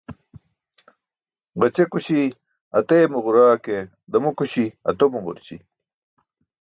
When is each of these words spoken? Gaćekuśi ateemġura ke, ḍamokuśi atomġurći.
Gaćekuśi 1.59 2.19
ateemġura 2.77 3.45
ke, 3.63 3.75
ḍamokuśi 4.11 4.65
atomġurći. 4.89 5.55